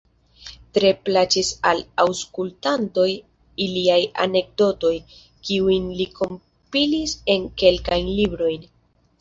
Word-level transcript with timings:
Tre 0.77 0.89
plaĉis 1.09 1.49
al 1.71 1.81
aŭskultantoj 2.03 3.05
liaj 3.75 3.99
anekdotoj, 4.25 4.93
kiujn 5.51 5.87
li 6.01 6.09
kompilis 6.21 7.15
en 7.35 7.47
kelkajn 7.65 8.11
librojn. 8.23 8.71